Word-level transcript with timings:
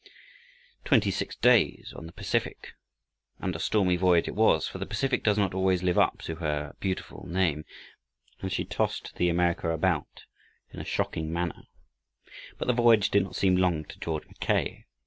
Twenty 0.83 1.11
six 1.11 1.35
days 1.35 1.93
on 1.95 2.07
the 2.07 2.11
Pacific! 2.11 2.73
And 3.37 3.55
a 3.55 3.59
stormy 3.59 3.97
voyage 3.97 4.27
it 4.27 4.33
was, 4.33 4.67
for 4.67 4.79
the 4.79 4.87
Pacific 4.87 5.23
does 5.23 5.37
not 5.37 5.53
always 5.53 5.83
live 5.83 5.99
up 5.99 6.21
to 6.23 6.37
her 6.37 6.73
beautiful 6.79 7.27
name, 7.27 7.65
and 8.39 8.51
she 8.51 8.65
tossed 8.65 9.13
the 9.17 9.29
America 9.29 9.69
about 9.69 10.25
in 10.71 10.79
a 10.79 10.83
shocking 10.85 11.31
manner. 11.31 11.67
But 12.57 12.65
the 12.67 12.73
voyage 12.73 13.11
did 13.11 13.21
not 13.23 13.35
seem 13.35 13.55
long 13.57 13.85
to 13.85 13.99
George 13.99 14.25
Mackay. 14.25 14.87